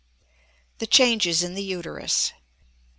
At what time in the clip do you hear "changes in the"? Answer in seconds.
0.87-1.61